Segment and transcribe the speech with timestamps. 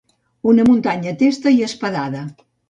[0.53, 2.25] Una muntanya testa i espadada.